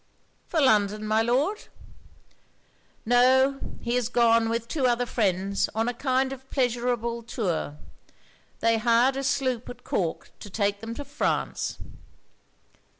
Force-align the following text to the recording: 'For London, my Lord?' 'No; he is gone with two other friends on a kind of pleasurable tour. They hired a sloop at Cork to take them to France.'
'For 0.47 0.59
London, 0.59 1.05
my 1.05 1.21
Lord?' 1.21 1.65
'No; 3.05 3.59
he 3.81 3.95
is 3.95 4.09
gone 4.09 4.49
with 4.49 4.67
two 4.67 4.87
other 4.87 5.05
friends 5.05 5.69
on 5.75 5.87
a 5.87 5.93
kind 5.93 6.33
of 6.33 6.49
pleasurable 6.49 7.21
tour. 7.21 7.77
They 8.61 8.79
hired 8.79 9.15
a 9.15 9.23
sloop 9.23 9.69
at 9.69 9.83
Cork 9.83 10.31
to 10.39 10.49
take 10.49 10.79
them 10.81 10.95
to 10.95 11.05
France.' 11.05 11.77